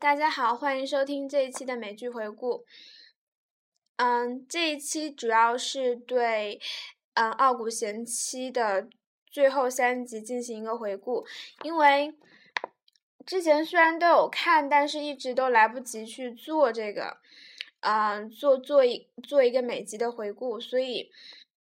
[0.00, 2.64] 大家好，欢迎收听这一期的美剧回顾。
[3.96, 6.58] 嗯，这一期主要是对
[7.12, 8.88] 嗯《傲骨贤妻》的
[9.30, 11.26] 最后三集进行一个回顾，
[11.64, 12.14] 因为
[13.26, 17.18] 之前虽然都有看，但是一直都来不及去做这个，
[17.80, 21.10] 嗯，做做一做一个每集的回顾，所以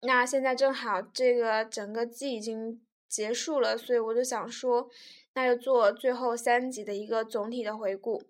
[0.01, 2.79] 那现在正好这个整个季已经
[3.09, 4.91] 结束了，所以我就想说。
[5.37, 8.23] 那就做最后三集的一个总体的回顾。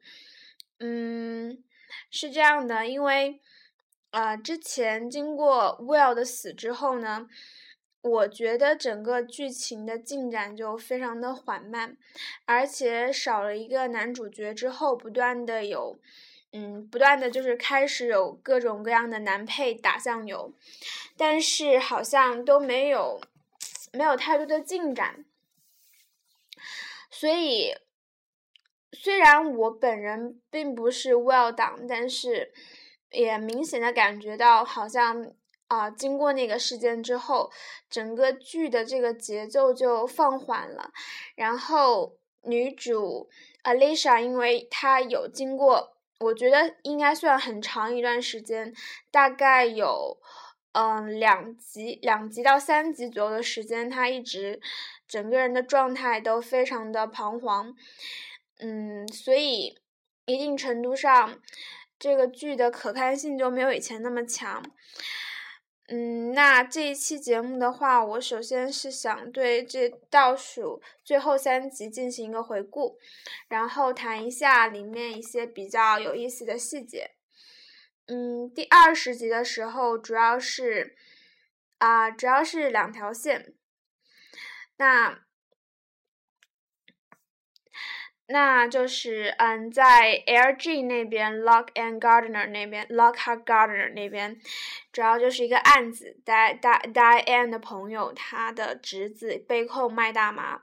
[0.79, 1.63] 嗯，
[2.11, 3.39] 是这样的，因为
[4.11, 7.29] 呃，之前经过 Will 的死之后呢，
[8.01, 11.95] 我觉得整个剧情的进展就非常的缓慢，
[12.43, 15.97] 而且少了一个男主角之后，不断的有，
[16.51, 20.53] 嗯，不断的就是开始有各种各样的男配打酱油，
[21.15, 23.21] 但是好像都没有
[23.93, 25.23] 没有太多的进展。
[27.19, 27.73] 所以，
[28.91, 32.53] 虽然我本人并不是 Well 党，但是
[33.09, 35.33] 也明显的感觉到，好像
[35.67, 37.49] 啊，经过那个事件之后，
[37.89, 40.91] 整个剧的这个节奏就放缓了。
[41.33, 43.27] 然后女主
[43.63, 48.71] Alicia，因为她有经过，我觉得应该算很长一段时间，
[49.09, 50.19] 大概有
[50.73, 54.61] 嗯两集、两集到三集左右的时间，她一直。
[55.07, 57.73] 整个人的状态都非常的彷徨，
[58.59, 59.79] 嗯，所以
[60.25, 61.39] 一定程度上，
[61.97, 64.63] 这个剧的可看性就没有以前那么强。
[65.89, 72.97] 嗯，那这一期节目的话，我首先是想对这倒数最后三集进行一个回顾，
[73.47, 77.11] 然后谈一下里面一些比较有意思的细节。
[78.07, 80.97] 嗯，第二十集的时候，主要是
[81.77, 83.53] 啊，主要是两条线。
[84.77, 85.19] 那，
[88.27, 94.39] 那就是嗯，在 LG 那边，Lock and Gardner 那边，Lockhart Gardner 那边，
[94.91, 100.61] 主要就是一个案子，Di Di Diane 的朋友，他的侄子被控卖大麻。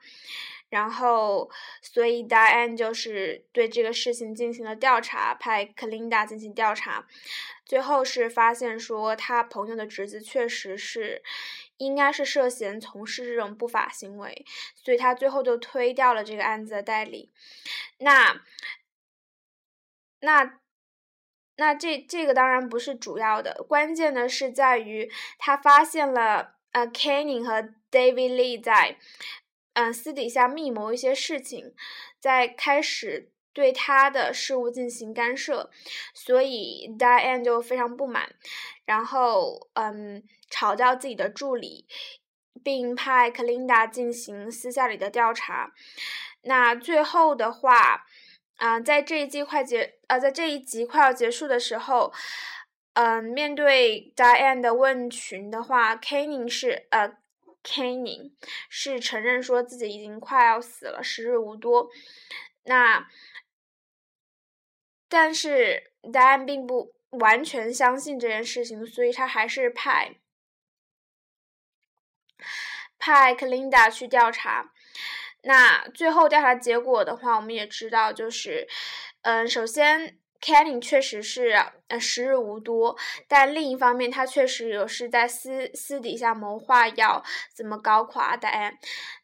[0.70, 1.48] 然后，
[1.80, 7.06] 所以 Diane 就是对这个事情进行了调查，派 Clinda 进行调查，
[7.64, 11.22] 最后是发现说他朋友的侄子确实是，
[11.76, 17.32] 应该是涉嫌从事这种不法行为，所以他最后就推掉了这个案子的代理。
[17.98, 18.40] 那，
[20.20, 20.60] 那，
[21.56, 28.98] 那这这个当然不是主要的，关键的是在于他发现了呃 Kenny 和 David Lee 在。
[29.76, 31.74] 嗯，私底下密谋一些事情，
[32.20, 35.68] 在开始对他的事务进行干涉，
[36.14, 38.36] 所以 Diane 就非常不满，
[38.84, 41.86] 然后嗯，炒掉自己的助理，
[42.62, 45.72] 并派克琳达进行私下里的调查。
[46.42, 48.04] 那最后的话，
[48.56, 52.12] 啊，在这一季快结，呃，在这一集快要结束的时候，
[52.94, 57.16] 嗯，面对 Diane 的问群的话，Kenny 是呃。
[57.66, 58.30] Kenny
[58.68, 61.88] 是承认说自己已经快要死了，时日无多。
[62.64, 63.08] 那
[65.08, 70.16] 但是 Diane 并不完全相信这件事情，所以他还是派
[72.98, 74.72] 派 Clinda 去调查。
[75.42, 78.66] 那最后调查结果的话，我们也知道，就是
[79.22, 80.18] 嗯，首先。
[80.40, 81.56] Canning 确实是
[81.88, 88.74] 呃时日无多，但另一方面，他确实有是在私私底下谋划要怎么搞垮 Diane。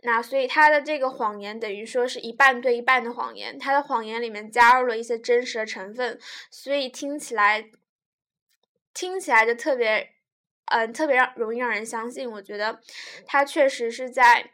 [0.00, 6.18] 那所以他的这个谎言等于说是一半对一半的谎言，他的谎言里面加入了一些真实的成分，
[6.50, 7.68] 所以听起来
[8.92, 10.14] 听起来就特别
[10.66, 12.30] 嗯特别让容易让人相信。
[12.30, 12.80] 我觉得
[13.26, 14.50] 他确实是在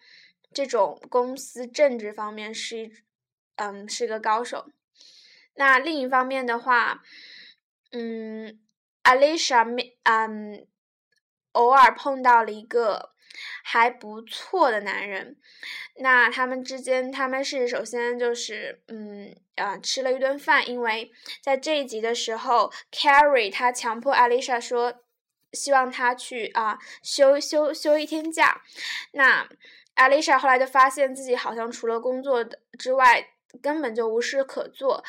[0.52, 2.92] 这种公司政治方面是一
[3.56, 4.70] 嗯是一个高手。
[5.54, 7.02] 那另一方面的话，
[7.92, 8.60] 嗯
[9.04, 9.64] ，Alicia
[10.04, 10.66] 嗯，
[11.52, 13.14] 偶尔碰到了一个
[13.62, 15.36] 还不错的男人。
[15.96, 21.10] 那他们之间，他们是首先就是嗯啊吃了一顿饭，因为
[21.42, 25.02] 在这一集的时候，Carrie 他强迫 Alicia 说，
[25.52, 28.62] 希望他去啊休休休一天假。
[29.12, 29.48] 那
[29.96, 33.30] Alicia 后来就发现自己好像除了工作的之外。
[33.62, 35.02] 根本就无事可做，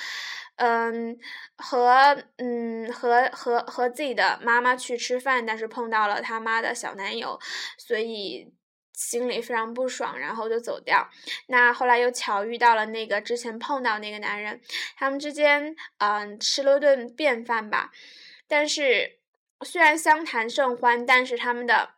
[0.56, 1.18] 嗯，
[1.58, 7.40] 和嗯和和和自己的妈妈去吃饭，但是碰到了他妈的小男友，
[7.78, 8.52] 所以
[8.94, 11.08] 心里非常不爽，然后就走掉。
[11.48, 14.60] 那后来又巧遇到了那个之前碰到那个男人，
[14.96, 17.92] 他们之间嗯吃了顿便饭吧，
[18.48, 19.20] 但是
[19.62, 21.92] 虽然相谈甚欢，但是他们的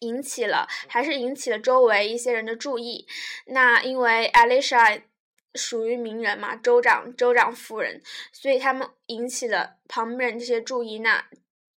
[0.00, 3.06] 引起了还是引起了周围一些人的注意。
[3.46, 5.02] 那因为 Alicia。
[5.56, 10.98] 属于名人嘛，州长、州长夫人，所以他们引起了旁边人这些注意。
[10.98, 11.26] 那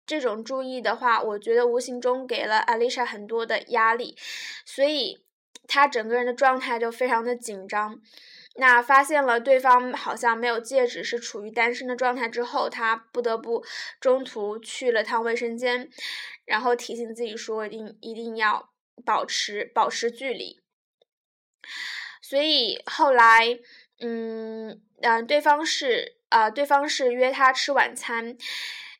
[0.05, 4.17] 这种注意的话，我觉得无形中给了阿丽莎很多的压力，
[4.65, 5.23] 所以
[5.67, 8.01] 她整个人的状态就非常的紧张。
[8.55, 13.63] 那发现了对方好像没有戒指，是处于单身的状态之后，她不得不
[14.01, 15.89] 中途去了趟卫生间，
[16.43, 18.71] 然后提醒自己说一定一定要
[19.05, 20.59] 保持保持距离。
[22.29, 23.57] 所以后来，
[24.01, 28.37] 嗯，嗯，对方是，呃，对方是约他吃晚餐，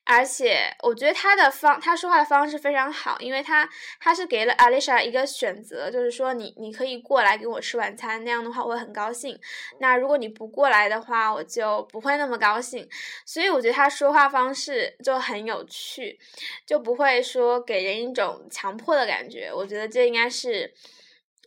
[0.04, 9.40] 而且我觉得他的方，他说话的方式非常好，因为他他是给了阿丽莎一个选择，就是说你你可以过来跟我吃晚餐，那样的话我会很高兴。
[9.80, 12.90] 那如果你不过来的话，我就不会那么高兴。
[13.28, 16.18] 所以我觉得他说话方式就很有趣，
[16.66, 19.52] 就不会说给人一种强迫的感觉。
[19.54, 20.74] 我觉得这应该是。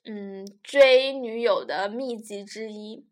[0.04, 3.06] 嗯，追女友的秘籍之一，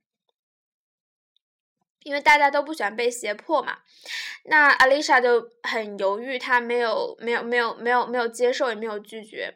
[2.03, 3.79] 因为大家都不喜欢被胁迫嘛。
[4.45, 9.55] 那阿丽莎就很犹豫，她没有、没有、没有、没有、没有接受，也没有拒绝。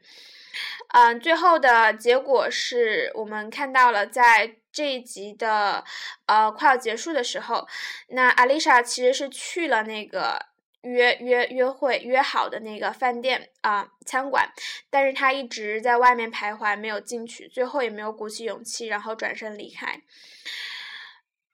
[0.89, 5.85] 嗯，最后的结果是我们看到了，在这一集的
[6.27, 7.67] 呃快要结束的时候，
[8.09, 10.54] 那阿丽莎其实是去了那个。
[10.85, 14.49] 约约约会约好的那个饭店啊餐馆，
[14.91, 20.03] 但是他一直在外面徘徊，没有进去，最后也没有鼓起勇气，然后转身离开。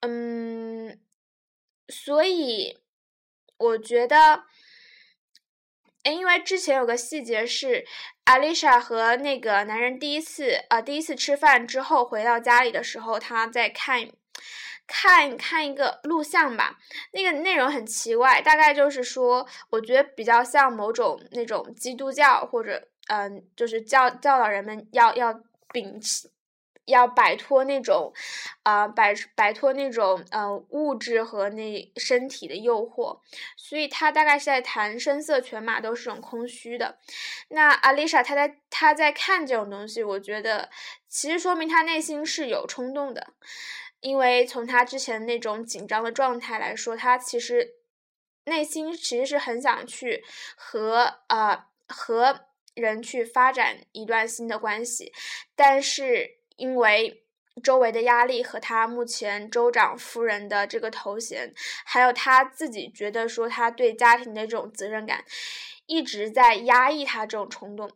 [0.00, 1.00] 嗯，
[1.88, 2.78] 所以
[3.56, 4.44] 我觉得，
[6.02, 7.86] 因为之前有个细节是，
[8.24, 14.10] 阿丽莎和那个男人第一次啊第一次吃饭之后回到家里的时候，他在看。
[14.92, 16.76] 看看一个录像吧，
[17.12, 25.32] 那个内容很奇怪，大概就是说，我觉得比较像某种那种基督教或者嗯，就是教教导人们要要
[25.72, 26.28] 摒弃，
[26.86, 28.12] 要摆脱那种，
[28.64, 33.20] 啊摆摆脱那种呃物质和那身体的诱惑，
[33.56, 36.98] 所以他大概是在谈声色犬马都是种空虚的。
[37.50, 40.68] 那阿丽莎她在她在看这种东西，我觉得
[41.08, 43.34] 其实说明她内心是有冲动的。
[44.00, 47.74] 因为从他之前那种紧张的状态来说，他其实
[48.44, 50.24] 内心其实是很想去
[50.56, 55.12] 和呃和人去发展一段新的关系，
[55.54, 57.24] 但是因为
[57.62, 61.52] 周围的压力和他目前州长夫人的这个头衔，
[61.84, 65.24] 还有他自己觉得说他对家庭的这种责任感，
[65.86, 67.90] 一直在压抑他这种冲动。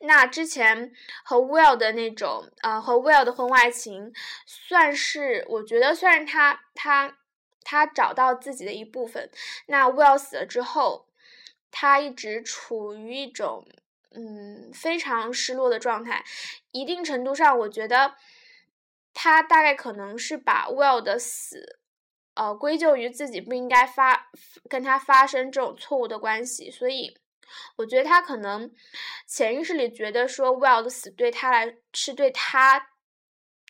[0.00, 0.92] 那之前
[1.24, 4.12] 和 Will 的那种，呃，和 Will 的婚外情，
[4.46, 7.18] 算是我觉得算是他他
[7.62, 9.30] 他找到自己的一部分。
[9.66, 11.06] 那 Will 死了之后，
[11.70, 13.66] 他一直处于一种
[14.12, 16.24] 嗯非常失落的状态。
[16.72, 18.14] 一定程度上，我觉得
[19.14, 21.78] 他大概可能是把 Will 的死，
[22.34, 24.30] 呃，归咎于自己不应该发
[24.68, 27.18] 跟他发生这种错误的关系，所以。
[27.76, 28.70] 我觉得他可能
[29.26, 32.90] 潜意识里觉得说，Will 的死对他来是对他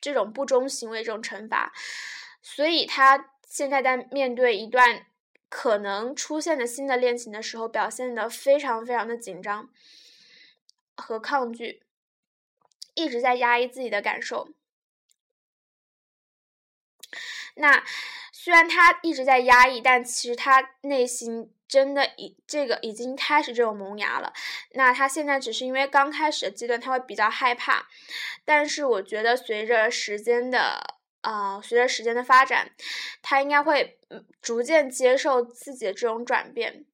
[0.01, 1.73] 这种不忠行为这种惩罚，
[2.43, 5.07] 所以他现在在面对一段
[5.49, 9.71] 可能出现的新的恋情的时候，表现的非常非常的紧张
[10.97, 11.83] 和抗拒，
[12.95, 14.49] 一直在压抑自己的感受。
[17.55, 17.85] 那
[18.33, 21.53] 虽然他一直在压抑，但其实他内心。
[21.71, 24.33] 真的已这个已经开始这种萌芽了，
[24.73, 27.87] 那他现在只是因为刚开始的阶段，他会比较害怕，
[28.45, 32.73] 但是我觉得随着时间的呃随着时间的发展，
[33.23, 34.01] 他应该会
[34.43, 36.85] 逐渐接受自己的这种转变。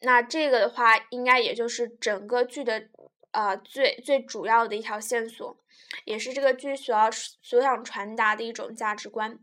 [0.00, 2.88] 那这个的话，应该也就是整个剧的
[3.32, 5.58] 呃最最主要的一条线索。
[6.04, 9.38] 也是这个剧所要所想传达的一种价值观。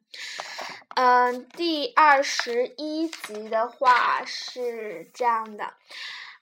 [0.96, 5.74] 嗯，第二十一集的话是这样的。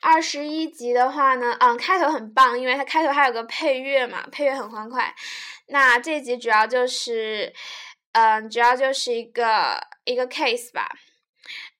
[0.01, 5.13] 二十一集的话呢，嗯，开头很棒，因为它开头还有个配乐嘛，配乐很欢快。
[5.67, 7.53] 那这集主要就是，
[8.13, 10.89] 嗯，主要就是一个一个 case 吧。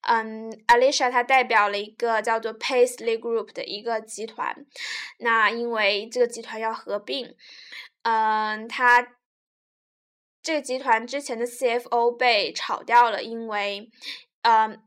[0.02, 4.66] 嗯，Alicia 她代表了一个叫做 Paisley Group 的一个集团。
[5.18, 7.36] 那因为这个集团要合并。
[8.04, 9.16] 嗯，他
[10.42, 13.90] 这个集团之前的 CFO 被炒掉了，因为，
[14.42, 14.82] 嗯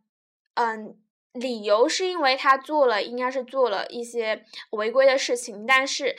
[0.55, 0.99] 嗯，
[1.33, 6.17] 理由是因为他做了，应该是做了一些违规的事情，但是，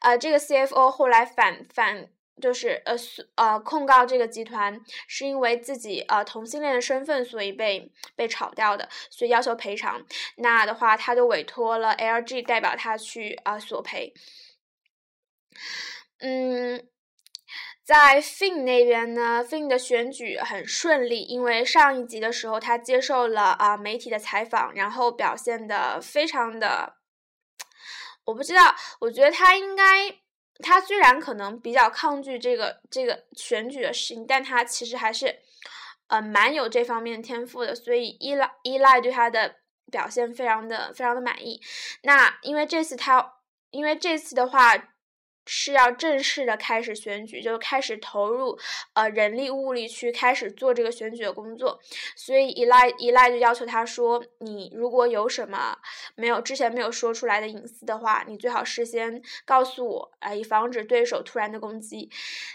[0.00, 2.08] 呃，这个 CFO 后来反反
[2.40, 2.94] 就是呃
[3.36, 10.04] 呃控告这个集团是因为自己呃同性恋的身份，所以被被炒掉的，所以要求赔偿。
[10.36, 14.12] 那的话，他就委托了 LG 代表他去啊索赔。
[16.18, 16.88] 嗯，
[17.84, 26.96] 在 Fin 那边呢，Fin 的选举很顺利，因为上一集的时候他接受了啊媒体的采访，然后表现的非常的，
[28.24, 29.84] 我不知道，我觉得他应该，
[30.60, 35.40] 他虽然可能比较抗拒这个这个选举的事情，但他其实还是，
[36.06, 39.56] 呃，蛮有这方面天赋的，所以依赖依赖对他的
[39.92, 41.60] 表现非常的非常的满意。
[42.04, 43.34] 那因为这次他，
[43.70, 44.94] 因为这次的话。
[45.46, 48.58] 是要正式的开始选举，就开始投入
[48.92, 51.80] 呃人力物力去开始做这个选举的工作，
[52.16, 55.78] 所以依赖依赖就要求他说，你如果有什么
[56.16, 62.10] 没有之前没有说出来的隐私的话，你最好事先告诉我，啊，以防止对手突然的攻击。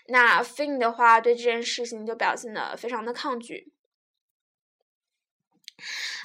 [0.07, 3.71] 那 Finn 的话对这件事情就表现的非常的抗拒。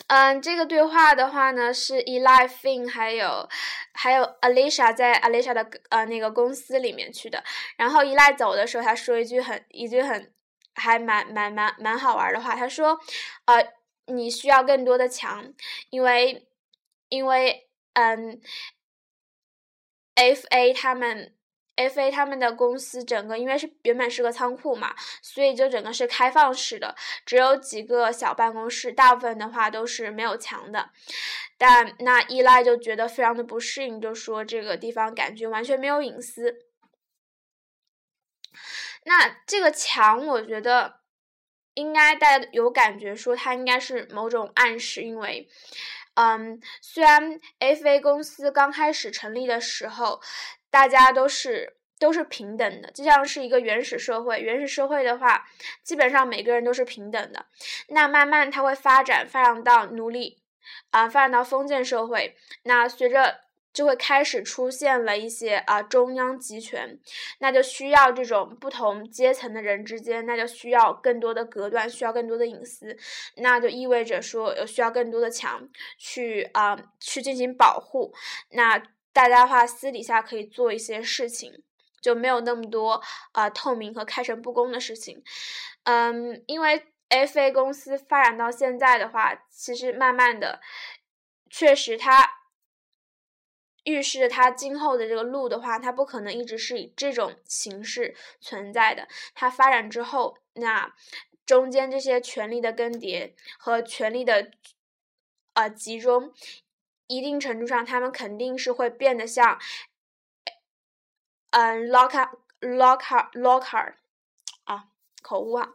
[0.08, 3.48] 嗯，这个对话的话呢，是 Eli Fin 还有
[3.92, 7.42] 还有 Alicia 在 Alicia 的呃那个公司里面去的。
[7.76, 10.32] 然后 Eli 走的时候，他说一句很一句很
[10.75, 12.98] 还蛮蛮蛮蛮好玩的话，他说，
[13.46, 13.72] 呃，
[14.06, 15.52] 你需要更多的墙，
[15.90, 16.46] 因为
[17.08, 18.40] 因为嗯
[20.14, 21.32] ，FA 他们。
[21.76, 22.11] F.A.
[22.11, 30.90] 他们的公司整个因为是原本是个仓库嘛，所以就整个是开放式的，只有几个小办公室，大部分的话都是没有墙的。
[31.59, 36.56] 但那依赖就觉得非常的不适应，就说这个地方感觉完全没有隐私。
[39.04, 41.00] 那这个墙，我觉得
[41.75, 45.47] 应该大家有感觉说它应该是某种暗示，因为，
[46.14, 48.00] 嗯，虽然 F.A.
[48.00, 50.23] 公司刚开始成立的时候。
[50.76, 54.38] 大家都是都是平等的，就像是一个原始社会。
[54.40, 55.49] 原始社会的话，
[55.83, 57.47] 基本上每个人都是平等的。
[57.88, 60.37] 那慢慢它会发展，发展到奴隶，
[60.90, 62.37] 啊，发展到封建社会。
[62.64, 63.40] 那随着
[63.73, 66.99] 就会开始出现了一些啊中央集权，
[67.38, 72.95] 那就需要这种不同阶层的人之间，那就需要更多的隔断，需要更多的隐私。
[73.37, 75.66] 那就意味着说，有需要更多的墙
[75.97, 78.12] 去啊去进行保护。
[78.50, 78.83] 那。
[79.16, 81.62] 大家的话私底下可以做一些事情，
[82.02, 85.25] 就没有那么多啊透明和开诚布公的事情。
[85.85, 90.61] 嗯，因为 FA 公司发展到现在的话，其实慢慢的，
[91.49, 92.28] 确实它
[93.85, 99.08] 预示着它今后的这个路的话，它不可能一直是以这种形式存在的。
[99.35, 100.94] 它发展之后，那
[101.46, 104.50] 中间这些权力的更迭和权力的
[105.54, 106.35] 啊集中。
[107.06, 109.58] 一定程度上，他们肯定是会变得像，
[111.50, 113.94] 嗯，Lockhart，Lockhart，Lockhart，
[114.64, 114.88] 啊，
[115.22, 115.75] 口误啊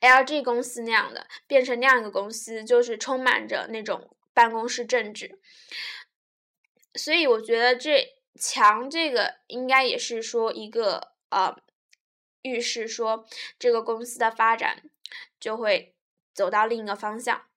[0.00, 5.38] ，LG 公司那样的，变成那样一个公司，就是充满着那种办公室政治。
[6.94, 11.54] 所以我觉得这强这个应该也是说一个呃，
[12.42, 13.26] 预示说
[13.58, 14.90] 这个公司的发展
[15.38, 15.94] 就会
[16.32, 17.47] 走到另一个方向。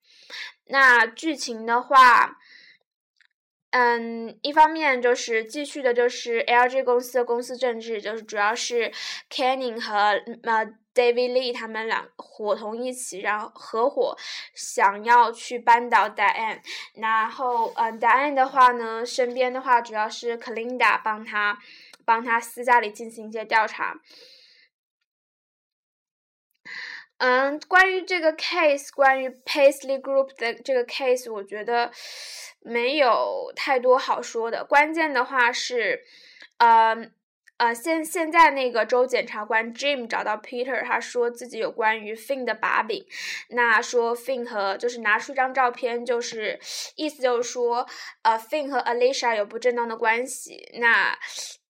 [0.66, 2.38] 那剧情的话，
[3.72, 8.92] 嗯，一方面就是继续的，就是 LG 公司的公司政治，就是主要是
[9.30, 14.18] Canning 和呃 David Lee 他们俩伙同一起，然后合伙
[14.54, 16.60] 想要去扳倒 Diane。
[16.96, 21.58] 然后，嗯，Diane 的话呢，身边的话主要是 Clinda 帮他
[22.04, 23.96] 帮他私下里进行一些调查。
[27.24, 31.92] 嗯，关于这个 case，关于 Paisley Group 的这个 case，我觉得
[32.62, 34.66] 没有太多好说的。
[34.66, 36.02] 关键的话是，
[36.58, 36.98] 呃
[37.58, 43.06] 呃，现现在那个州检察官 Jim 找到 Peter，他说自己有关于 Finn 的把柄。
[43.50, 46.60] 那说 Finn 和就是拿出一张照片，就是
[46.96, 47.86] 意思就是说，
[48.24, 50.68] 呃 Finn 和 Alicia 有不正当的关系。
[50.80, 51.16] 那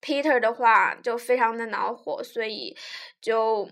[0.00, 2.74] Peter 的话就非常的恼火，所以
[3.20, 3.68] 就。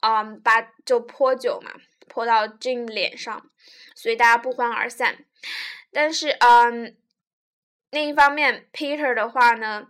[0.00, 1.72] 嗯，把就泼酒嘛，
[2.06, 3.50] 泼到 Jim 脸上，
[3.94, 5.24] 所以大家不欢而散。
[5.90, 6.94] 但是，嗯，
[7.90, 9.88] 另一方面，Peter 的话呢，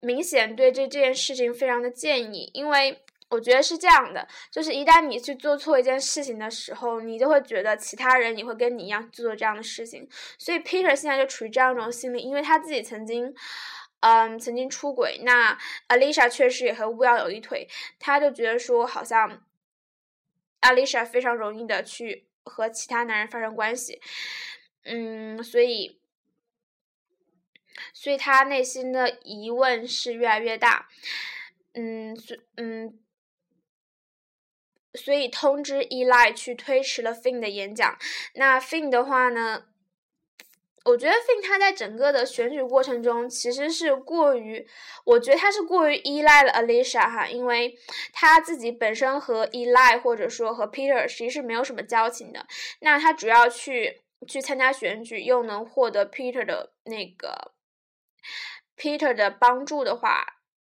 [0.00, 13.34] 明显对这这件事情非常的介意，因为我觉得是这样的，就是一旦你去做错一件事情的时候，你就会觉得其他人也会跟你一样做这样的事情，所以 Peter 现在就处于这样一种心理，因为他自己曾经。
[14.00, 19.46] 嗯，曾经出轨，那 Alicia 确实也和 Will 有一腿，他就觉得说，好像
[20.62, 24.00] Alicia 非常容易的去和其他男人发生关系，
[24.84, 26.00] 嗯，所以，
[27.92, 30.88] 所以他内心的疑问是越来越大，
[31.74, 32.98] 嗯，所嗯，
[34.94, 37.98] 所以通知 Eli 去推迟了 Finn 的演讲，
[38.34, 39.66] 那 Finn 的话呢？
[40.86, 44.66] 我觉得 Fin 他在整个的选举过程中其实是过于，
[45.04, 47.78] 我觉得他是过于依赖了 Alicia 哈，因为
[48.14, 52.46] 他自己本身和 Eli 或者说和 Peter 其实是没有什么交情的。
[52.80, 57.52] 那他主要去去参加选举，又能获得 Peter 的那个
[58.76, 60.24] Peter 的帮助的话，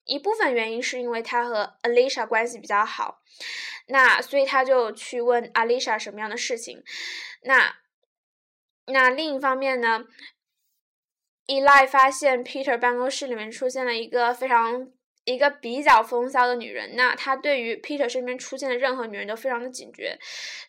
[0.06, 3.22] 一部分原因是因为他和 Alicia 关系比较好。
[3.86, 6.84] 那所以他就去问 Alicia 什么样的事情，
[7.44, 7.81] 那。
[8.92, 10.06] 那另一方面呢
[11.48, 14.92] ，Eli 发现 Peter 办公室里面出现了一个非常
[15.26, 20.18] 一个比较风骚的女人，那他对于 Peter 身边出现的任何女人都非常的警觉，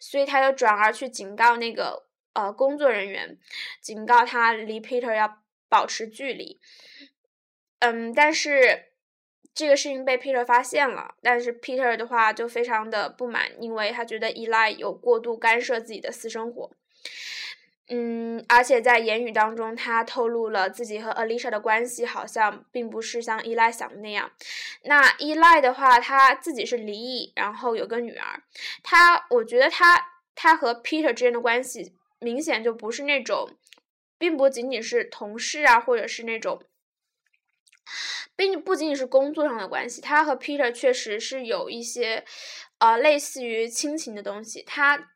[0.00, 3.38] 所以他就转而去警告那个呃工作人员，
[3.80, 6.60] 警告他离 Peter 要保持距离。
[7.78, 8.92] 嗯，但是
[9.54, 16.70] 这个事情被 Peter 发现了，但是 Peter 的话就非常的不满，因为他觉得 Eli 有过度干涉自己的私生活。
[17.94, 24.32] 嗯，而且在言语当中，他透露了自己和 Alicia 的关系好像并不是像依赖想的那样。
[24.84, 28.42] 那依赖的话，他自己是离异，然后有个女儿。
[28.82, 33.58] 他，我觉得他他和 Peter 之间的关系明显就不是那种，
[34.16, 36.62] 并不仅仅是同事啊，或者是那种，
[38.34, 40.00] 并不仅仅是工作上的关系。
[40.00, 42.24] 他和 Peter 确实是有一些，
[42.78, 44.62] 呃，类似于亲情的东西。
[44.62, 45.10] 他。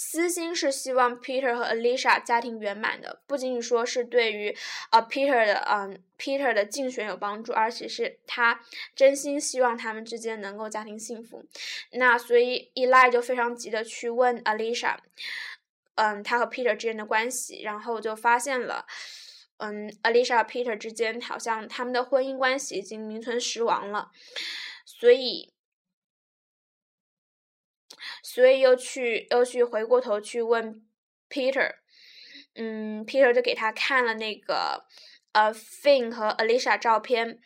[0.00, 4.56] 私心是希望 Peter 和 Alicia 家庭圆满的，不仅仅说是对于
[4.92, 8.60] 呃 Peter 的嗯 Peter 的竞选有帮助，而且是他
[8.94, 11.44] 真心希望他们之间能够家庭幸福。
[11.90, 14.98] 那所以 Eli 就非常急的去问 Alicia，
[15.96, 18.86] 嗯，他和 Peter 之间的关系，然后就发现了，
[19.56, 24.12] 嗯，Alicia 和 Peter 之间好像他们的婚姻关系已经名存实亡了，
[24.84, 25.52] 所以。
[28.30, 30.86] 所以又去又去回过头去问
[31.30, 31.76] Peter，
[32.56, 34.84] 嗯，Peter 就给他看了那个
[35.32, 37.40] 呃 Fin 和 Alicia 照片。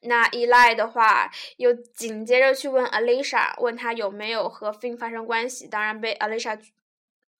[0.00, 5.66] 那 Eli 的话又紧接着去问 Alicia，问他有没有和 Fin 发生关系。
[5.66, 6.60] 当然被 Alicia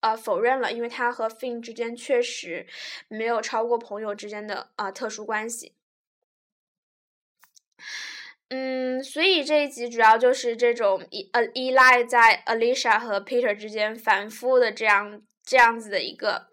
[0.01, 2.67] 呃否认了，因为他和 Fin 之间确实
[3.09, 5.76] 没有超过朋友之间的啊特殊关系。
[8.49, 16.47] 嗯，所以这一集主要就是这种依呃依赖在 Alicia 和 Peter 之间反复的这样这样子的一个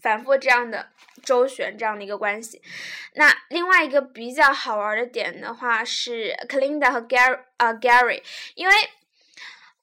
[0.00, 0.90] 反复这样的
[1.24, 2.62] 周旋这样的一个关系。
[3.14, 8.22] 那另外一个比较好玩的点的话是 Clinda 和 Gary 啊 Gary，
[8.54, 8.74] 因为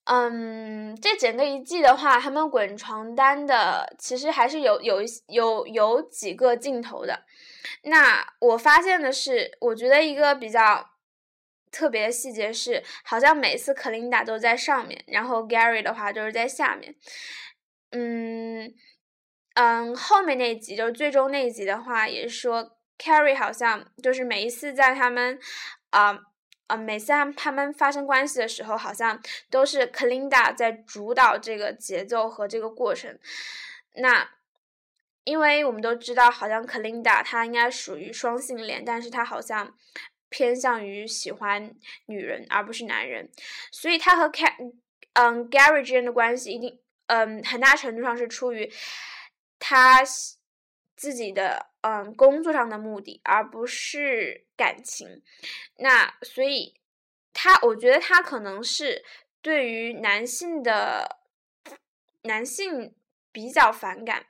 [0.06, 7.26] 嗯这整个一季的话，他们滚床单的其实还是有有一有有几个镜头的。
[7.84, 10.91] 那我发现的是，我觉得一个比较。
[11.72, 16.96] 特别细节是，好像每次克琳达都在上面，然后 Gary 的话就是在下面。
[17.92, 18.74] 嗯
[19.54, 25.40] 嗯，后面那一集就是最终那一集的话，也是说 Carrie 好像就是每一次在他们
[25.90, 26.18] 啊
[26.68, 33.18] 啊，每次他们发生关系的时候，好像都是克琳达在主导这个节奏和这个过程。
[33.96, 34.30] 那
[35.24, 39.74] 因为我们都知道，好像克琳达她应该属于双性恋，但是她好像。
[40.32, 43.30] 偏向于喜欢女人而不是男人，
[43.70, 44.58] 所以他和凯
[45.14, 48.72] 嗯 Gary 之间的关系一定嗯很大程度上是出于
[49.60, 50.02] 他
[50.96, 55.22] 自己的嗯工作上的目的，而不是感情。
[55.76, 56.80] 那所以
[57.34, 59.04] 他我觉得他可能是
[59.42, 61.20] 对于男性的
[62.22, 62.96] 男性
[63.34, 64.28] 比较反感，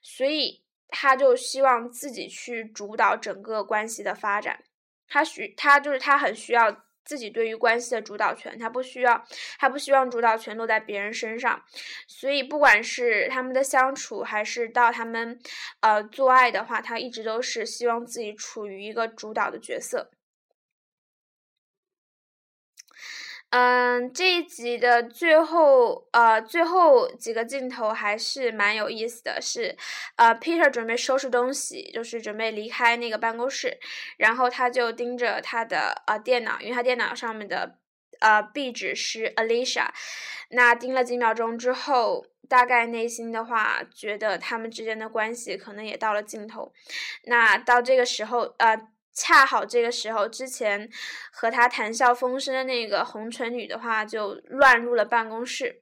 [0.00, 4.62] 所以他就希望自己去主导整个关系的发展。
[5.14, 9.24] 他需他就是他很需要自己对于关系的主导权，他不需要，
[9.60, 11.62] 他不希望主导权落在别人身上，
[12.08, 15.38] 所以不管是他们的相处，还是到他们
[15.80, 20.10] 呃做爱的话，他一直都是希望自己处于一个主导的角色。
[23.56, 29.40] 嗯，这一集的最后，呃，最后几个镜头还是蛮有意思的。
[29.40, 29.76] 是，
[30.16, 33.78] 呃，Peter 准备收拾东西，就是准备离开那个办公室，
[34.16, 37.78] 然后他就盯着他的呃电脑，因为他电脑上面的
[38.18, 39.86] 呃壁纸是 Alicia。
[40.48, 46.72] 那盯了几秒钟之后，大概内心的话觉得他们之间的关系可能也到了尽头。
[47.26, 48.88] 那到这个时候，呃。
[49.14, 50.90] 恰好这个时候，之前
[51.32, 55.80] 和他谈笑风生的那个红唇女的话，就乱入了办公室。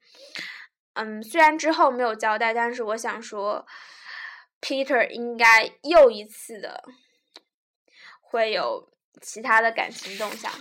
[0.94, 3.66] 嗯，虽然之后没有交代，但是我想说
[4.60, 6.84] ，Peter 应该又一次的
[8.20, 8.92] 会有
[9.22, 10.52] 其他的感情动向。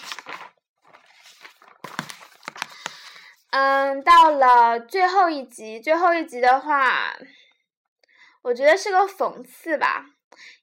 [3.49, 7.13] 嗯，到了最后一集，最后一集的话，
[8.43, 10.05] 我觉得是个讽刺吧，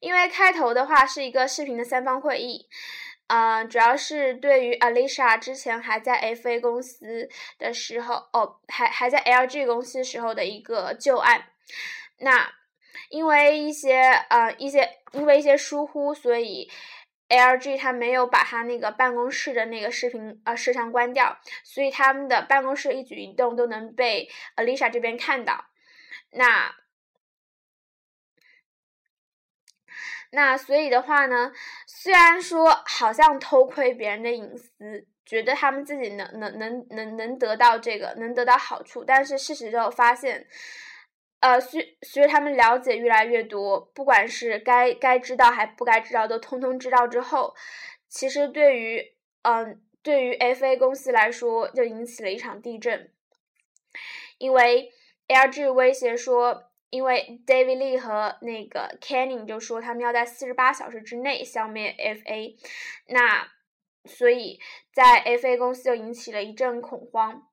[0.01, 2.69] 因为开头的话是一个视频的三方会议，
[3.29, 11.45] 嗯，主要是对于 Alicia 之前还在 FA 公司的时候，哦，还还在 LG 公司时候的一个旧案。
[12.19, 12.51] 那
[13.11, 16.71] 因为一些呃一些因为一些疏忽，所以
[17.29, 25.67] LG 他没有把他那个办公室的那个视频呃摄像关掉，所以他们的办公室一举一动都能被 Alicia 这边看到。
[26.31, 26.75] 那
[30.31, 31.51] 那所以的话呢，
[31.87, 40.47] 虽然说好像偷窥别人的隐私，觉得他们自己能能能能能得到这个能得到好处，但是事实后发现，
[41.41, 47.55] 呃，随随着他们了解越来越多，不管是该该知道还不该知道，都通通知道之后，
[48.11, 53.11] 其实对于嗯对于 FA 公司来说，就引起了一场地震，
[54.37, 54.93] 因为
[55.27, 56.68] LG 威胁说。
[56.91, 62.57] 因为 David Lee 和那个 Canning 就说他们要在四十八小时之内消灭 FA，
[63.09, 63.53] 那
[64.05, 64.61] 所以
[64.93, 67.49] 在 FA 公司就引起了一阵恐慌，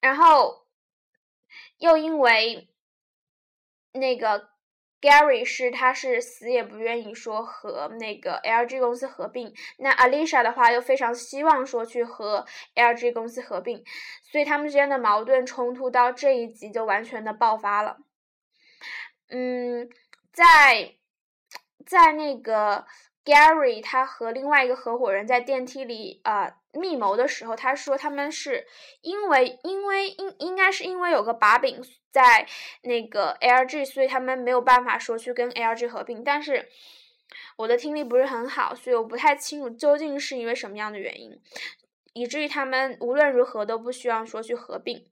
[0.00, 0.66] 然后
[1.78, 2.68] 又因为
[3.92, 4.57] 那个。
[5.00, 9.54] Gary 是，他是死也不愿意说和那个 LG 公司合并。
[9.78, 13.84] 那 Alicia 的话又非常希望说去和 LG 公司合并，
[14.32, 17.98] 所以他们之间的矛盾冲突到这一集就完全的爆发了。
[19.30, 19.88] 嗯，
[20.32, 20.96] 在
[21.86, 22.84] 在那个
[23.24, 28.66] Gary 他和另外一个合伙人在电梯里啊密谋的时候，他说他们是
[29.02, 31.82] 因为因为应应该是因为有个把柄。
[32.10, 32.48] 在
[32.82, 36.24] 那个 LG，所以他们没有办法说去跟 LG 合并。
[36.24, 36.68] 但是
[37.56, 41.38] 我的听力不是很好，所以我不太清楚究竟是因为什么样的原因，
[42.14, 45.06] 以至于他们无论如何都不希望说去合并。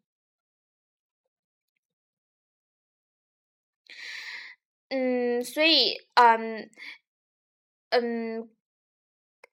[4.89, 6.71] 嗯，所以嗯
[7.91, 8.51] 嗯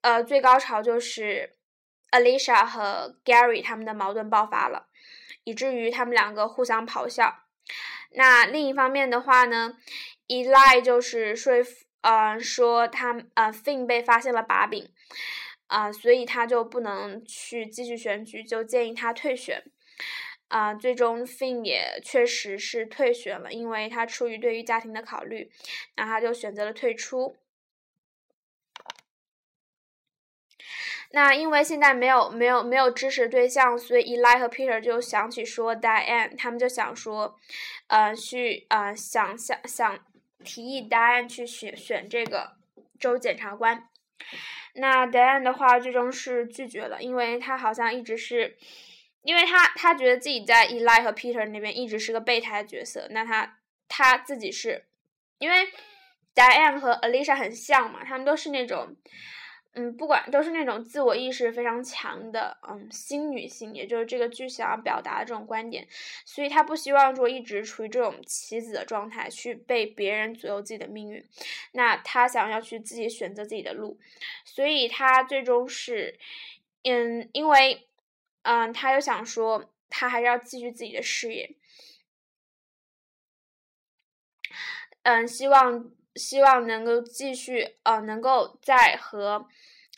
[0.01, 1.55] 呃，最高潮就是
[2.11, 4.89] Alicia 和 Gary 他们的矛盾爆发了。
[5.45, 7.43] 以至于他们两个互相咆哮。
[8.11, 9.77] 那另一方面的话呢
[10.29, 14.89] ，Eli 就是说服，呃，说他呃 Fin 被发现了把柄，
[15.67, 19.65] 啊，所以他就不能去继续选举，就建议他退选。
[20.47, 25.51] 啊，最终 Fin 也确实是退选了，因为他出于对于家庭的考虑，
[25.97, 27.35] 那他就选择了退出。
[31.15, 37.37] 那因为现在没有没有没有支持对象，所以 Eli 和 Peter 就想起说 Diane，他们就想说，
[37.85, 39.99] 呃，去呃想想想
[40.43, 42.53] 提议 Diane 去选选这个
[42.99, 43.87] 州检察官。
[44.73, 48.57] 那 Diane 的话最终是拒绝了，因为他好像一直是，
[49.21, 53.05] 因为他他觉得自己在 Eli 和 Peter 那边一直是个备胎角色。
[53.11, 54.83] 那他他自己是，
[55.37, 55.67] 因为
[56.33, 58.95] Diane 和 Alicia 很像嘛，他们都是那种。
[59.75, 65.87] 嗯，不管都是那种自我意识非常强的，嗯，新女性，也就是这个剧想要表达的这种观点，
[66.25, 71.25] 所以她不希望说一直处于这种棋子的状态，去被别人左右自己的命运。
[71.71, 73.99] 那她想要去自己选择自己的路，
[74.45, 76.19] 所以她最终是，
[76.83, 77.87] 嗯，因为，
[78.43, 81.55] 嗯，她又想说，她还是要继续自己的事业，
[85.01, 85.91] 嗯，希望。
[86.15, 89.47] 希望能够继续，呃，能够在和，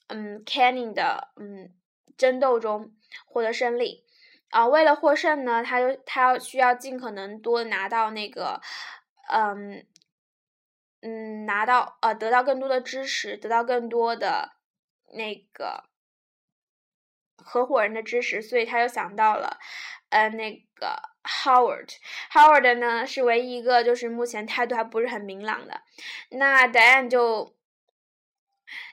[0.08, 1.73] 嗯，Canning 的嗯
[2.17, 2.91] 争斗中
[3.25, 4.06] 获得胜利，
[4.49, 8.62] 啊，为了获胜呢，他就他要需要尽可能多拿到那个，
[9.30, 9.86] 嗯，
[11.01, 14.54] 嗯，拿到呃得到更多的支持，得到更多的
[15.13, 15.84] 那个
[17.38, 19.58] 合伙人的支持，所以他又想到了，
[20.10, 21.15] 呃，那个。
[21.28, 25.82] Howard，Howard 呢是唯一一个就是目前态度还不是很明朗的，
[26.30, 27.56] 那 Diane 就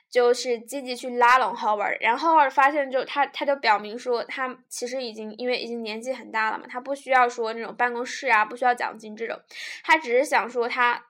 [0.09, 9.39] 就是积极去拉拢 Howard，然后 Howard 发现就他他就表明说他其实已经因为已经年纪很大了嘛，他不需要说那种办公室啊，不需要奖金这种，
[9.83, 11.05] 他只是想说他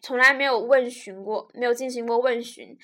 [0.00, 2.78] 从来没有问询过，没有进行过问询。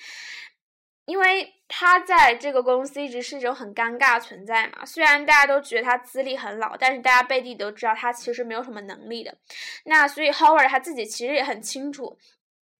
[1.05, 9.35] 因为他在这个公司一直是一种很尴尬的存在嘛，虽然大家都觉得他资历很老，但是大家背地都知道他其实没有什么能力的。
[9.85, 12.17] 那所以 Howard 他自己其实也很清楚。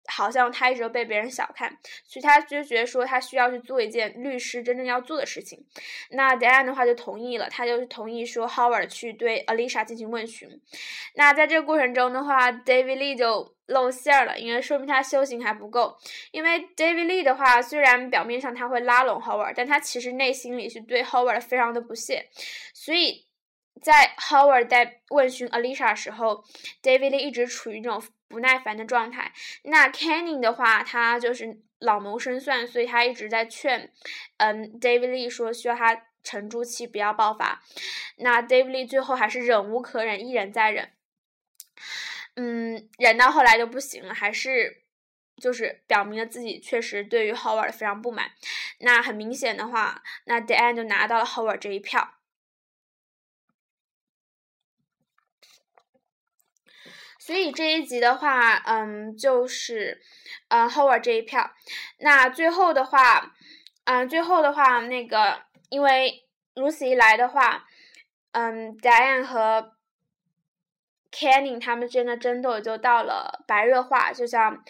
[0.07, 1.69] 好像他一直被别人小看，
[2.05, 5.65] 所以他就觉得说他需要去做一件律师真正要做的事情。
[6.11, 10.49] 那 Diane 的话就同意了，他就同意说 Howard 去对 Alicia 进行问询。
[11.15, 15.97] 那在这个过程中的话，David Lee 就露馅了，因为说明他修行还不够。
[16.31, 22.29] 因为 David Lee 的话，虽然表面上他会拉拢 Howard，但他其实内心里是对 Howard 非常的不屑。
[22.73, 23.25] 所以
[23.81, 26.43] 在 Howard 在问询 Alicia 时候
[26.81, 29.31] ，David Lee 一直处于这种不耐烦的状态。
[29.63, 33.91] 那 Canning 的话，他就是老谋深算，所以他一直在劝，
[34.37, 37.61] 嗯，David Lee 说需要他沉住气，不要爆发。
[38.17, 40.91] 那 David Lee 最后还是忍无可忍，一忍再忍，
[42.35, 44.83] 嗯，忍到后来就不行了，还是
[45.37, 48.31] 就是表明了自己确实对于 Howard 非常不满。
[48.79, 52.15] 那很明显的话，那 Dan 就拿到了 Howard 这一票。
[57.25, 59.99] 所以这一集的话，嗯，就是，
[60.49, 61.49] 嗯，Howard 这一票。
[61.97, 63.33] 那最后的话，
[63.85, 67.65] 嗯，最后的话，那个，因为如此一来的话，
[68.33, 69.73] 嗯，Diane 和
[71.11, 74.63] Canning 他们之间的争斗就到了白热化，就像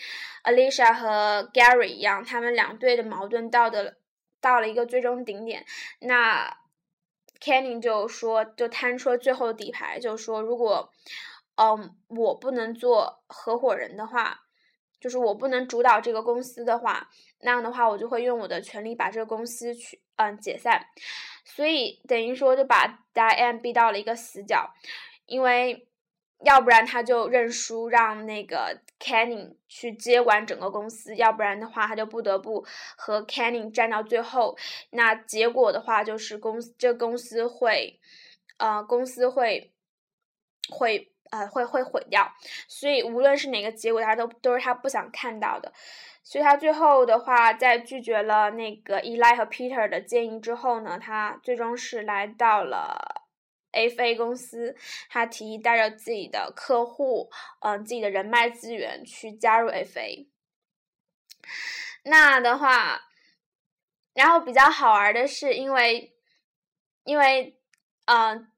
[0.46, 3.98] Alicia 和 Gary 一样，他们两队的矛盾到的
[4.40, 5.66] 到了一个最终顶点。
[6.00, 6.56] 那
[7.42, 10.90] Canning 就说，就摊出了最后的底牌，就说如果。
[11.58, 14.42] 嗯，我不能做合伙人的话，
[15.00, 20.88] 就是我不能主导这个公司的话，那样的话，我就会用我的权利把这个公司去嗯解散。
[21.46, 24.74] 所以等于说就把 Diane 逼到了一个死角，
[25.26, 25.88] 因为
[26.44, 32.66] 要不然他就认输，让那个 Canning 去接管整个公司，要不然的话他就不得不
[32.98, 34.58] 和 Canning 战到最后。
[34.90, 38.00] 那结果的话就是公司这公司会，
[38.58, 39.72] 呃，公司会
[40.70, 41.12] 会。
[41.32, 42.32] 呃，会会毁掉，
[42.68, 45.74] 所以无论是哪个结果，他都都是他不想看到的。
[46.24, 53.24] 所以他最后的话，在拒绝了那个 Eli 和 Peter 的建议之后呢，他最终是来到了
[53.72, 54.76] FA 公司。
[55.10, 60.28] 他提议带着自己的客户，嗯，自己的人脉资源去加入 FA。
[62.04, 63.02] 那的话，
[64.14, 66.16] 然后比较好玩的是，因为，
[67.04, 67.60] 因为，
[68.06, 68.52] 嗯。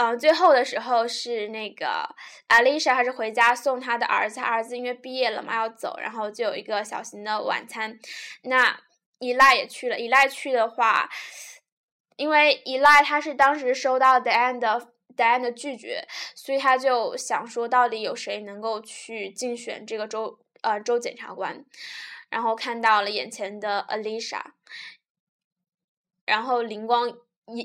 [0.00, 2.14] 嗯，最后的时候是那个
[2.48, 7.98] Alicia 还是回家送他的儿子，儿子因为毕业了嘛要走，然后就有一个小型的晚餐。
[8.42, 8.80] 那
[9.18, 11.10] Eli 也去了，Eli 去的话，
[12.14, 16.06] 因为 Eli 他是当时收到 Diane 的 Diane 的拒绝，
[16.36, 21.64] 所以他就想说到底有谁能够去竞选这个州呃州检察官，
[22.30, 24.42] 然后看到了眼前的 Alicia，
[26.24, 27.18] 然后灵光。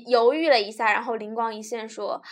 [0.06, 2.22] 犹豫了一下，然后灵光一现说：“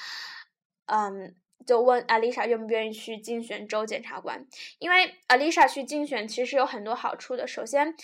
[0.87, 1.35] 嗯，
[1.67, 4.47] 就问阿丽莎愿不愿意去竞选州检察官。
[4.79, 7.47] 因为阿丽莎去竞选其实有很多好处的。
[7.47, 7.95] 首先，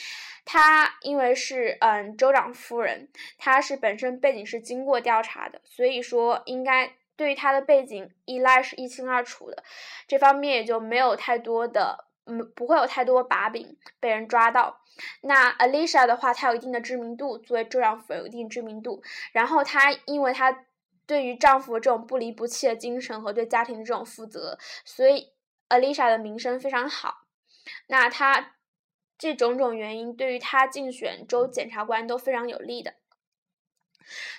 [0.44, 3.08] 她因为是嗯州长夫人，
[3.38, 9.64] 她是本身背景是经过调查的，所以说应该对于她的背景依赖是一清二楚的。
[10.06, 14.80] 这方面也就没有太多的嗯不会有太多把柄被人抓到。”
[15.22, 19.02] 那 Alicia 的话，她有一定的知名度，作为州长府有一定知名度。
[19.32, 20.64] 然后她，因为她
[21.06, 25.32] 对于丈夫这种不离不弃的精神和对家庭的这种负责，所以
[25.68, 27.24] Alicia 的名声非常好。
[27.86, 28.56] 那她
[29.16, 32.94] 这种种原因，对于她竞选州检察官都非常有利的。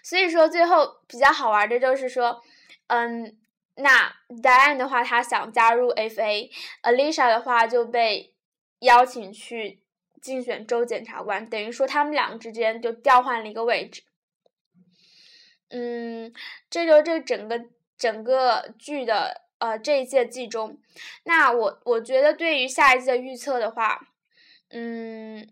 [0.04, 2.42] 所以说，最后比较好玩的就是说，
[2.88, 3.38] 嗯，
[3.76, 8.34] 那 Diane 的话，她想加入 FA，Alicia 的话就被
[8.80, 9.82] 邀请去。
[10.22, 14.04] 竞选州检察官，等于说他们两个之间就调换了一个位置。
[15.70, 16.34] 嗯，
[16.70, 17.66] 这就是这整个
[17.98, 20.80] 整个剧的呃这一届季中，
[21.24, 24.08] 那我我觉得对于下一季的预测的话，
[24.70, 25.48] 嗯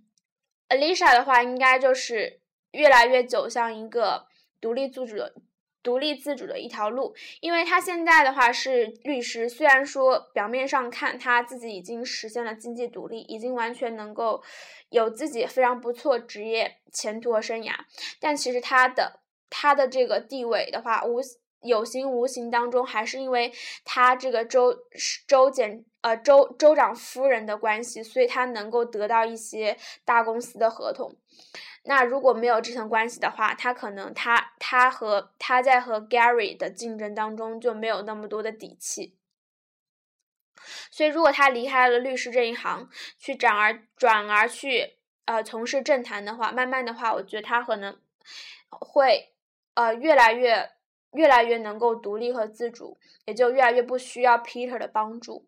[0.69, 2.39] ，Alicia 的话应该就是
[2.71, 4.27] 越来越走向一个
[4.59, 5.33] 独立自主的。
[5.87, 14.43] 独立自主的一条路，因为他现在的话是律师，虽然说表面上看他自己已经实现了经济独立，已经完全能够
[14.89, 17.73] 有自己非常不错职业前途和生涯，
[18.19, 21.21] 但其实他的他的这个地位的话，无
[21.61, 23.53] 有形无形当中，还是因为
[23.85, 24.75] 他这个州
[25.25, 31.15] 州检呃州州长夫人的关系，所以他能够得到一些大公司的合同。
[31.89, 39.15] 那如果没有这层关系的话，他可能他他和他在和 Gary 的竞争当中就没有那么多的底气。
[40.91, 47.97] 所以，如果他离开了律师这一行，去转而转而去呃从事政坛的话，慢慢的话，我觉得他可能
[48.69, 49.33] 会
[49.75, 50.69] 呃越来越
[51.13, 55.47] 越来越能够独立和自主，也就越来越不需要 Peter 的帮助。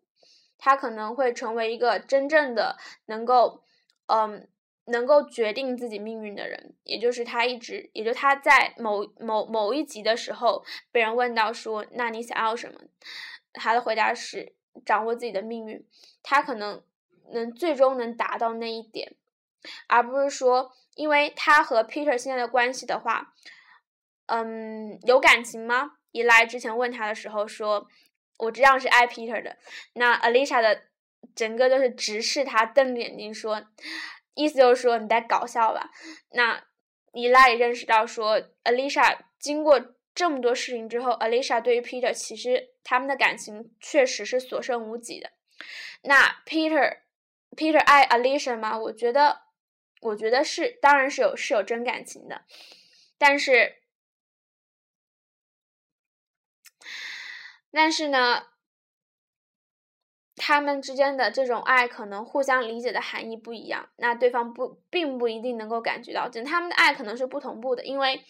[0.56, 3.62] 他可能会成为一个真正的能够
[4.06, 4.48] 嗯。
[4.86, 12.80] 能够决定自己命运的人，也就是他一直，也就他在某某某一集的时候被人问到说：“那你想要什么？”
[13.52, 15.86] 他的回答是：“掌握自己的命运。”
[16.22, 16.82] 他可能
[17.32, 19.14] 能最终能达到那一点，
[19.86, 23.34] 而不是说，因为他和 Peter 现在的关系的话，
[24.26, 25.92] 嗯，有感情吗？
[26.12, 27.86] 伊莱之前问他的时候说
[28.38, 29.56] ：“我这样是爱 Peter 的。”
[29.94, 30.82] 那 Alicia 的
[31.34, 33.62] 整个就是直视他，瞪着眼睛说，
[34.40, 35.90] 意思就是说你在搞笑吧？
[36.32, 36.64] 那
[37.12, 45.30] 伊莱也认识到说，Alicia 经过这么多事情之后，Alicia 对于 Peter 其实他们的感情确实是所剩无几的。
[46.02, 47.00] 那 Peter
[47.56, 48.78] Peter 爱 Alicia 吗？
[48.78, 49.42] 我觉得，
[50.00, 52.42] 我觉得是，当然是有是有真感情的，
[53.18, 53.76] 但是。
[57.72, 58.48] 但是呢，
[60.42, 67.84] 他们之间的这种爱可能互相理解的含义不一样，那对方不并不一定能够感觉到，就他们的爱可能是不同步的。
[67.84, 68.24] 因为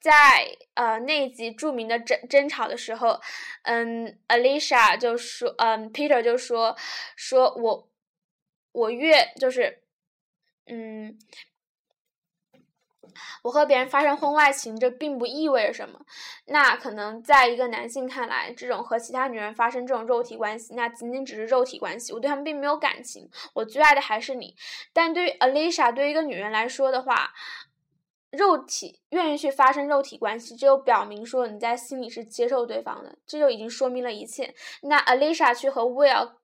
[0.00, 3.20] 在呃那一集著名的争争吵的时候，
[3.62, 6.76] 嗯，Alicia 就说，嗯，Peter 就说，
[7.16, 7.90] 说我
[8.70, 9.82] 我越就是，
[10.68, 11.18] 嗯。
[13.42, 16.00] 我和别人发生婚外情，这并不意味着什么。
[16.46, 23.28] 那可能在一个男性看来，这种和其他女人发生这种肉体关系，那仅仅只是肉体关系，我对他们并没有感情。
[23.54, 24.54] 我最爱的还是你。
[24.92, 27.32] 但对于 Alicia，对于一个女人来说的话，
[28.30, 34.54] 肉体愿意去发生肉体关系，只有表明说你在心里是接受对方的，这就已经说明了一切。
[34.82, 36.37] 那 Alicia 去和 Will。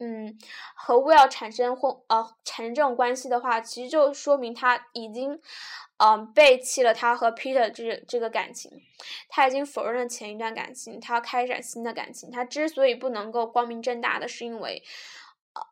[0.00, 0.38] 嗯，
[0.76, 5.40] 和 Will 产生婚呃产生这种关系的话，其实就说明他已经，
[5.96, 8.80] 嗯背弃了他和 Peter 这这个感情，
[9.28, 12.30] 他已经否认了前一段感情，他要开展新的感情。
[12.30, 14.84] 他之所以不能够光明正大的，是因为，
[15.54, 15.62] 呃，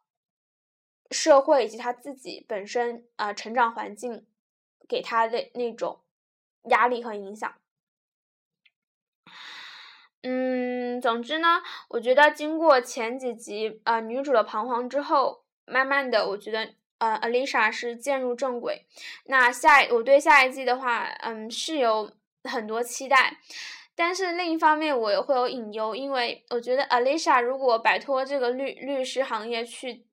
[1.13, 4.27] 社会以及他自己本身呃成长环境
[4.89, 6.01] 给他的那种
[6.65, 7.55] 压力和影响。
[10.23, 18.87] 嗯，总之呢，我觉得经过前几集呃女主的彷徨之后，慢慢的，我觉得呃 Alicia 是渐入正轨。
[19.27, 22.11] 那下一我对下一季的话，嗯，是有
[22.45, 23.39] 很多期待，
[23.95, 30.07] 但是另一方面我也会有隐忧，因为我觉得 Alicia 如果摆脱这个律律师行业去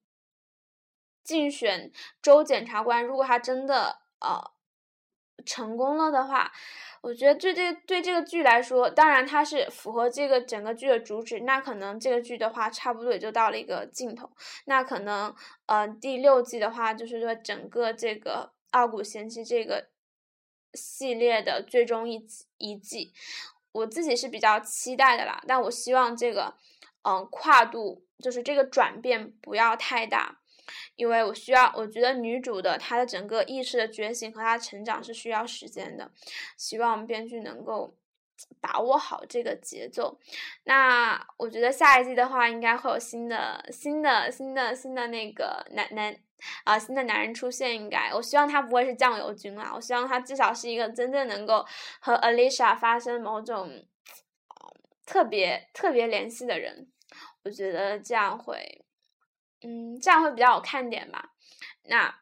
[1.23, 4.51] 竞选州检察官，如果他真的呃
[5.45, 6.51] 成功了的话。
[7.01, 11.41] 我觉得对这对这个剧来说，当然它是符合这个整个剧的主旨。
[11.41, 14.31] 那可能这个剧的话，差不多也就到了一个尽头。
[14.67, 19.89] 那可能，呃，第六季的话，就是说整个这个《傲骨贤妻》这个
[20.73, 22.25] 系列的最终一
[22.57, 23.11] 一季，
[23.73, 25.43] 我自己是比较期待的啦。
[25.45, 26.55] 但我希望这个，
[27.01, 30.39] 嗯，跨度就是这个转变不要太大。
[30.95, 36.11] 因为我需要，我觉得女主的她的整个意识的觉醒和她成长是需要时间的，
[36.57, 37.95] 希望编剧能够
[38.59, 40.19] 把握好这个节奏。
[40.63, 46.15] 那我觉得下一季的话，应该会有新的、新的、新的、新的那个男男
[46.63, 47.75] 啊，新的男人出现。
[47.75, 51.65] 应该，我希望他不会是酱油君啊，我希望他至少是一个真正能够
[51.99, 53.85] 和 Alicia 发生某种
[55.05, 56.89] 特别特别联系的人。
[57.43, 58.85] 我觉得这样会。
[59.63, 61.33] 嗯，这样会比较有看点吧。
[61.83, 62.19] 那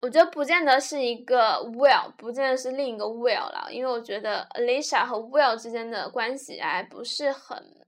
[0.00, 7.86] 我觉得不见得是一个 Will，不见得是另一个 Will 了，因为我觉得 Alicia 和 Will 之间的关系还不是很，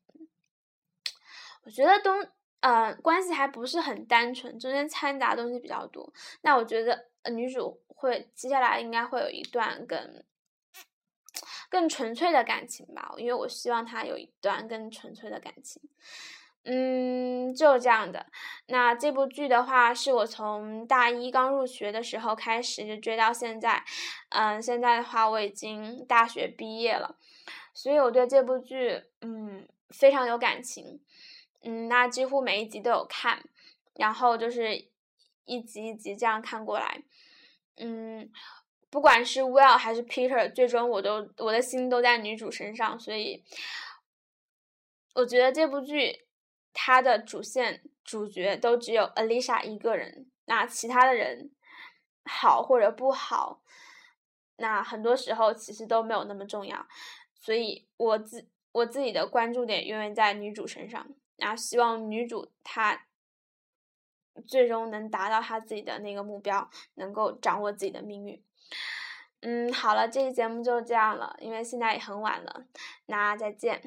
[1.65, 2.27] 我觉得东
[2.61, 6.11] 呃关系还不是很单纯，中间掺杂东西比较多。
[6.41, 10.25] 那我觉得女主会接下来应该会有一段更
[11.69, 15.83] 更纯粹的感情吧，因为我希望她有一段更纯粹的感情。
[16.69, 18.27] 嗯，就是这样的。
[18.67, 23.85] 那这部剧的话，是我从大一刚入学的时候开始就追到现在。
[24.31, 27.17] 嗯，现在的话我已经大学毕业了，
[27.73, 31.01] 所以我对这部剧嗯非常有感情。
[31.63, 33.45] 嗯，那几乎每一集都有看，
[33.95, 34.89] 然后就是
[35.45, 37.01] 一集一集这样看过来。
[37.77, 38.29] 嗯，
[38.91, 43.45] 不管是 Will 还是 Peter，最终我都我的心都在女主身上，所以
[45.15, 46.26] 我觉得这部剧。
[46.79, 51.51] 他的主线主角都只有 Alicia 一个人，那其他的人
[52.27, 53.63] 好或者不好，
[54.57, 56.87] 那很多时候其实都没有那么重要，
[57.41, 63.07] 所以我自我自己的关注点永远在女主身上，然后希望女主她
[64.47, 68.45] 最终能达到她自己的那个目标，能够掌握自己的命运。
[69.41, 72.67] 嗯，好了，这期节目就这样了，因为现在也很晚了，
[73.07, 73.83] 那再见。